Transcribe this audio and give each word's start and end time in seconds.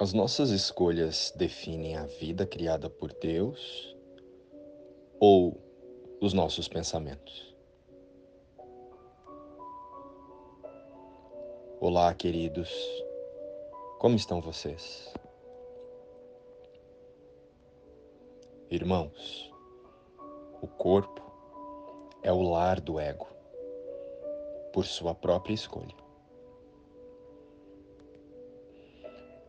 As 0.00 0.14
nossas 0.14 0.48
escolhas 0.48 1.30
definem 1.36 1.94
a 1.94 2.06
vida 2.06 2.46
criada 2.46 2.88
por 2.88 3.12
Deus 3.12 3.94
ou 5.20 5.60
os 6.22 6.32
nossos 6.32 6.66
pensamentos? 6.66 7.54
Olá, 11.78 12.14
queridos. 12.14 12.70
Como 13.98 14.16
estão 14.16 14.40
vocês? 14.40 15.12
Irmãos, 18.70 19.52
o 20.62 20.66
corpo 20.66 21.20
é 22.22 22.32
o 22.32 22.40
lar 22.40 22.80
do 22.80 22.98
ego, 22.98 23.28
por 24.72 24.86
sua 24.86 25.14
própria 25.14 25.52
escolha. 25.52 25.99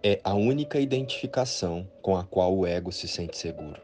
É 0.04 0.20
a 0.24 0.34
única 0.34 0.80
identificação 0.80 1.88
com 2.02 2.18
a 2.18 2.24
qual 2.24 2.58
o 2.58 2.66
ego 2.66 2.92
se 2.92 3.08
sente 3.08 3.38
seguro, 3.38 3.80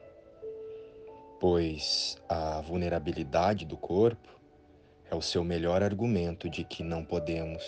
pois 1.40 2.18
a 2.28 2.60
vulnerabilidade 2.62 3.66
do 3.66 3.78
corpo 3.78 4.28
é 5.12 5.16
o 5.16 5.22
seu 5.22 5.44
melhor 5.44 5.84
argumento 5.84 6.50
de 6.50 6.64
que 6.64 6.82
não 6.82 7.06
podemos 7.06 7.64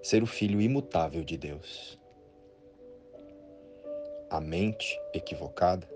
ser 0.00 0.22
o 0.22 0.26
filho 0.26 0.60
imutável 0.60 1.24
de 1.24 1.36
Deus. 1.36 1.98
A 4.30 4.40
mente 4.40 4.96
equivocada, 5.12 5.88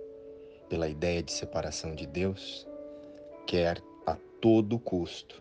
pela 0.69 0.89
ideia 0.89 1.23
de 1.23 1.31
separação 1.31 1.95
de 1.95 2.05
Deus, 2.05 2.67
quer 3.47 3.81
a 4.05 4.17
todo 4.41 4.77
custo 4.77 5.41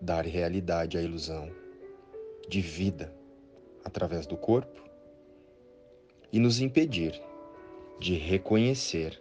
dar 0.00 0.24
realidade 0.24 0.96
à 0.96 1.02
ilusão 1.02 1.50
de 2.48 2.60
vida 2.60 3.12
através 3.84 4.24
do 4.24 4.36
corpo 4.36 4.87
e 6.32 6.38
nos 6.38 6.60
impedir 6.60 7.20
de 7.98 8.14
reconhecer 8.14 9.20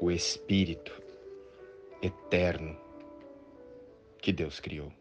o 0.00 0.10
Espírito 0.10 1.00
eterno 2.02 2.76
que 4.18 4.32
Deus 4.32 4.60
criou. 4.60 4.92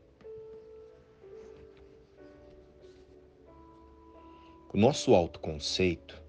O 4.73 4.77
nosso 4.77 5.13
autoconceito 5.13 6.21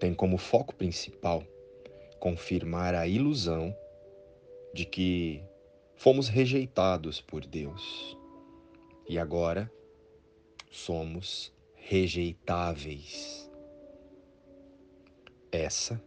tem 0.00 0.12
como 0.12 0.36
foco 0.36 0.74
principal 0.74 1.44
confirmar 2.18 2.94
a 2.94 3.06
ilusão 3.06 3.76
de 4.74 4.84
que 4.84 5.42
fomos 5.94 6.28
rejeitados 6.28 7.20
por 7.20 7.46
Deus 7.46 8.16
e 9.08 9.18
agora 9.18 9.70
somos 10.70 11.52
rejeitáveis. 11.74 13.45
Essa 15.56 15.98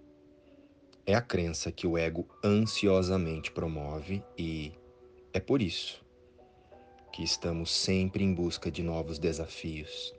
é 1.08 1.16
a 1.16 1.22
crença 1.22 1.72
que 1.72 1.88
o 1.88 1.98
ego 1.98 2.28
ansiosamente 2.44 3.52
promove 3.52 4.24
e 4.38 4.72
é 5.34 5.40
por 5.40 5.60
isso 5.60 6.06
que 7.12 7.24
estamos 7.24 7.72
sempre 7.72 8.24
em 8.24 8.32
busca 8.32 8.70
de 8.70 8.84
novos 8.84 9.18
desafios, 9.18 10.14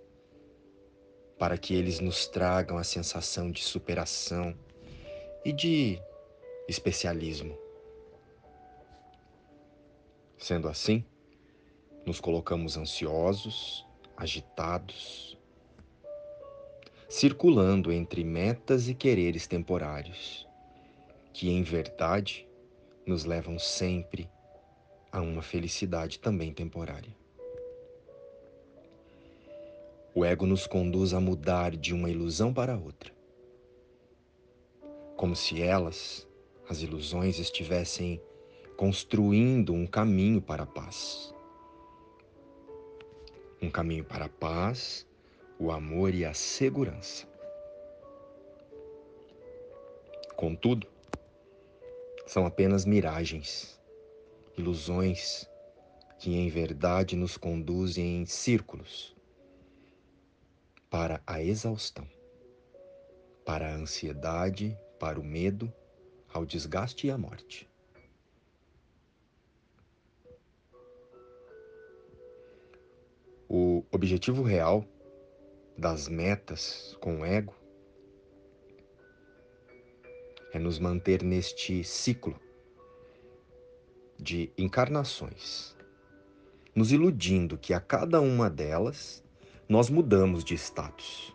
para 1.39 1.56
que 1.56 1.72
eles 1.77 2.00
nos 2.00 2.27
tragam 2.27 2.77
a 2.77 2.83
sensação 2.83 3.53
de 3.53 3.62
superação 3.62 4.53
e 5.44 5.53
de 5.53 6.03
especialismo. 6.67 7.56
Sendo 10.37 10.67
assim, 10.67 11.05
nos 12.05 12.19
colocamos 12.19 12.77
ansiosos, 12.77 13.87
agitados, 14.17 15.39
circulando 17.11 17.91
entre 17.91 18.22
metas 18.22 18.89
e 18.89 18.94
quereres 18.94 19.44
temporários, 19.48 20.47
que 21.32 21.50
em 21.50 21.60
verdade 21.60 22.48
nos 23.04 23.25
levam 23.25 23.59
sempre 23.59 24.31
a 25.10 25.20
uma 25.20 25.43
felicidade 25.43 26.20
também 26.20 26.53
temporária. 26.53 27.12
O 30.15 30.25
ego 30.25 30.47
nos 30.47 30.69
conduz 30.69 31.12
a 31.12 31.20
mudar 31.20 31.76
de 31.76 31.93
uma 31.93 32.09
ilusão 32.09 32.54
para 32.54 32.78
outra, 32.78 33.12
como 35.16 35.34
se 35.34 35.60
elas, 35.60 36.28
as 36.69 36.81
ilusões, 36.81 37.41
estivessem 37.41 38.22
construindo 38.76 39.72
um 39.72 39.84
caminho 39.84 40.41
para 40.41 40.62
a 40.62 40.66
paz. 40.66 41.34
Um 43.60 43.69
caminho 43.69 44.04
para 44.04 44.26
a 44.26 44.28
paz 44.28 45.09
o 45.60 45.71
amor 45.71 46.15
e 46.15 46.25
a 46.25 46.32
segurança. 46.32 47.28
Contudo, 50.34 50.88
são 52.26 52.47
apenas 52.47 52.87
miragens, 52.87 53.78
ilusões 54.56 55.47
que 56.19 56.34
em 56.34 56.49
verdade 56.49 57.15
nos 57.15 57.37
conduzem 57.37 58.22
em 58.22 58.26
círculos 58.26 59.15
para 60.88 61.22
a 61.26 61.43
exaustão, 61.43 62.09
para 63.44 63.69
a 63.69 63.75
ansiedade, 63.75 64.78
para 64.99 65.20
o 65.20 65.25
medo, 65.25 65.70
ao 66.32 66.47
desgaste 66.47 67.06
e 67.06 67.10
à 67.10 67.19
morte. 67.19 67.69
O 73.47 73.84
objetivo 73.91 74.43
real 74.43 74.87
das 75.81 76.09
metas 76.09 76.95
com 77.01 77.21
o 77.21 77.25
ego 77.25 77.55
é 80.53 80.59
nos 80.59 80.79
manter 80.79 81.23
neste 81.23 81.83
ciclo 81.83 82.39
de 84.19 84.53
encarnações, 84.59 85.75
nos 86.75 86.93
iludindo 86.93 87.57
que 87.57 87.73
a 87.73 87.81
cada 87.81 88.21
uma 88.21 88.51
delas 88.51 89.25
nós 89.67 89.89
mudamos 89.89 90.45
de 90.45 90.53
status. 90.55 91.35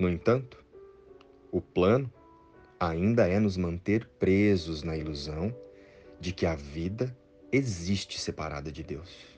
No 0.00 0.08
entanto, 0.08 0.64
o 1.52 1.60
plano 1.60 2.12
ainda 2.80 3.28
é 3.28 3.38
nos 3.38 3.56
manter 3.56 4.08
presos 4.18 4.82
na 4.82 4.96
ilusão 4.96 5.56
de 6.18 6.32
que 6.32 6.46
a 6.46 6.56
vida 6.56 7.16
existe 7.52 8.20
separada 8.20 8.72
de 8.72 8.82
Deus. 8.82 9.35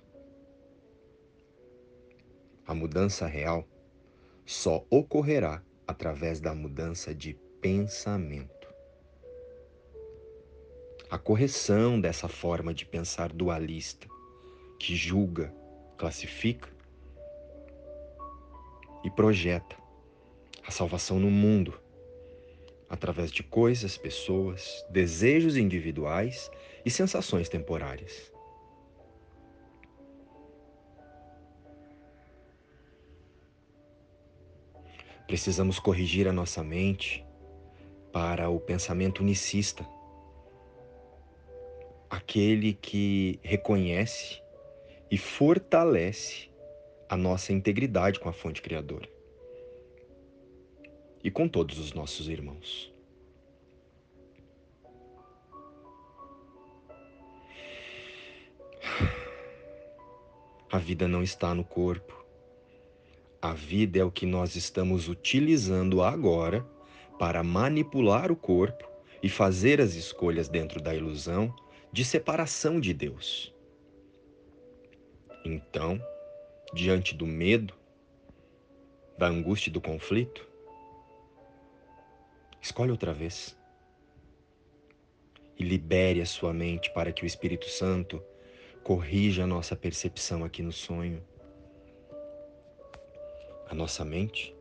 A 2.69 2.75
mudança 2.75 3.27
real 3.27 3.67
só 4.45 4.85
ocorrerá 4.91 5.63
através 5.87 6.39
da 6.39 6.55
mudança 6.55 7.15
de 7.15 7.33
pensamento. 7.63 8.69
A 11.11 11.17
correção 11.17 11.99
dessa 11.99 12.29
forma 12.29 12.75
de 12.75 12.85
pensar 12.85 13.33
dualista, 13.33 14.07
que 14.79 14.95
julga, 14.95 15.51
classifica 15.97 16.69
e 19.03 19.11
projeta 19.11 19.75
a 20.67 20.71
salvação 20.71 21.19
no 21.19 21.31
mundo 21.31 21.81
através 22.87 23.33
de 23.33 23.43
coisas, 23.43 23.97
pessoas, 23.97 24.85
desejos 24.91 25.57
individuais 25.57 26.51
e 26.85 26.91
sensações 26.91 27.49
temporárias. 27.49 28.31
Precisamos 35.29 35.79
corrigir 35.79 36.27
a 36.27 36.33
nossa 36.33 36.65
mente 36.65 37.23
para 38.11 38.49
o 38.49 38.59
pensamento 38.59 39.21
unicista, 39.21 39.87
aquele 42.09 42.73
que 42.73 43.39
reconhece 43.43 44.43
e 45.11 45.19
fortalece 45.19 46.49
a 47.11 47.17
nossa 47.17 47.53
integridade 47.53 48.19
com 48.19 48.31
a 48.31 48.33
fonte 48.33 48.63
criadora 48.63 49.07
e 51.23 51.31
com 51.31 51.47
todos 51.47 51.79
os 51.79 51.93
nossos 51.93 52.27
irmãos. 52.27 52.91
A 60.73 60.79
vida 60.79 61.07
não 61.07 61.23
está 61.23 61.55
no 61.55 61.65
corpo, 61.65 62.18
a 63.41 63.53
vida 63.53 64.01
é 64.01 64.05
o 64.05 64.11
que 64.11 64.27
nós 64.27 64.57
estamos 64.57 65.09
utilizando 65.09 66.03
agora 66.03 66.67
para 67.19 67.43
manipular 67.43 68.33
o 68.33 68.37
corpo 68.37 68.89
e 69.23 69.29
fazer 69.29 69.81
as 69.81 69.95
escolhas 69.95 70.49
dentro 70.49 70.81
da 70.81 70.95
ilusão 70.95 71.55
de 71.93 72.05
separação 72.05 72.81
de 72.81 72.93
Deus. 72.93 73.55
Então, 75.45 76.01
diante 76.75 77.15
do 77.15 77.27
medo, 77.27 77.75
da 79.17 79.29
angústia 79.29 79.71
e 79.71 79.73
do 79.73 79.81
conflito, 79.81 80.47
escolhe 82.61 82.91
outra 82.91 83.13
vez 83.13 83.57
e 85.57 85.65
libere 85.65 86.21
a 86.21 86.27
sua 86.27 86.53
mente 86.53 86.93
para 86.93 87.13
que 87.13 87.25
o 87.25 87.27
Espírito 87.27 87.69
Santo 87.69 88.23
corrija 88.83 89.45
a 89.45 89.47
nossa 89.47 89.75
percepção 89.77 90.45
aqui 90.45 90.63
no 90.63 90.73
sonho 90.73 91.23
A 93.71 93.75
nossa 93.75 94.03
mente 94.03 94.57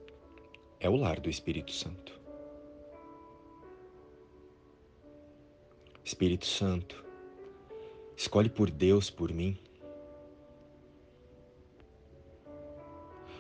é 0.82 0.90
o 0.90 0.98
lar 0.98 1.22
do 1.22 1.30
Espírito 1.30 1.72
Santo. 1.72 2.20
Espírito 6.04 6.46
Santo, 6.46 7.06
escolhe 8.18 8.50
por 8.50 8.70
Deus 8.70 9.10
por 9.10 9.32
mim 9.32 9.58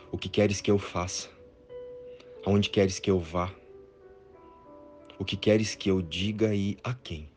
o 0.10 0.18
que 0.18 0.30
queres 0.30 0.62
que 0.62 0.72
eu 0.72 0.80
faça, 0.80 1.30
aonde 2.46 2.69
queres 2.69 2.98
que 2.98 3.12
eu 3.12 3.19
vá, 3.19 3.54
o 5.19 5.25
que 5.25 5.36
queres 5.36 5.75
que 5.75 5.92
eu 5.92 6.02
diga 6.02 6.56
e 6.56 6.78
a 6.81 6.94
quem. 6.94 7.30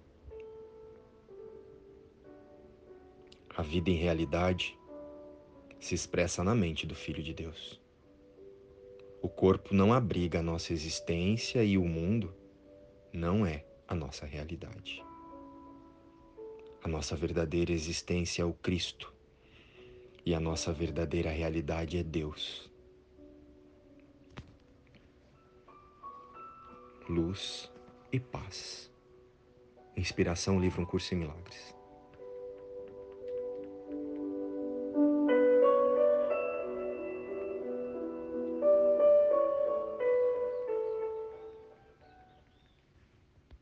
A 3.56 3.62
vida 3.62 3.91
em 3.91 3.97
realidade 3.97 4.79
se 5.81 5.97
expressa 5.97 6.44
na 6.44 6.55
mente 6.55 6.87
do 6.87 6.94
Filho 6.94 7.25
de 7.25 7.35
Deus. 7.35 7.80
O 9.22 9.28
corpo 9.28 9.75
não 9.75 9.93
abriga 9.93 10.38
a 10.38 10.43
nossa 10.43 10.72
existência 10.72 11.62
e 11.62 11.76
o 11.76 11.84
mundo 11.84 12.34
não 13.12 13.44
é 13.44 13.67
a 13.87 13.94
nossa 13.94 14.25
realidade. 14.25 15.05
A 16.82 16.88
nossa 16.88 17.14
verdadeira 17.14 17.70
existência 17.70 18.43
é 18.43 18.44
o 18.44 18.55
Cristo 18.55 19.12
e 20.25 20.34
a 20.34 20.40
nossa 20.40 20.72
verdadeira 20.72 21.31
realidade 21.31 21.99
é 21.99 22.02
Deus. 22.02 22.70
Luz 27.06 27.70
e 28.11 28.19
paz. 28.19 28.90
Inspiração, 29.96 30.58
livro 30.58 30.81
Um 30.81 30.87
Curso 30.87 31.14
em 31.14 31.19
Milagres. 31.19 31.80